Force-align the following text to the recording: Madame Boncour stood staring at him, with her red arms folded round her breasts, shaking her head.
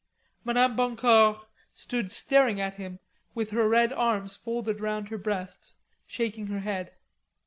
Madame 0.43 0.75
Boncour 0.75 1.45
stood 1.71 2.11
staring 2.11 2.59
at 2.59 2.73
him, 2.73 2.97
with 3.35 3.51
her 3.51 3.69
red 3.69 3.93
arms 3.93 4.35
folded 4.35 4.79
round 4.81 5.09
her 5.09 5.17
breasts, 5.19 5.75
shaking 6.07 6.47
her 6.47 6.61
head. 6.61 6.95